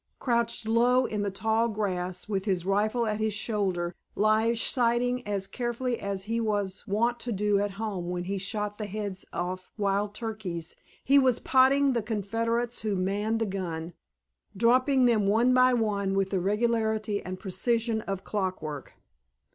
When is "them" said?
15.05-15.27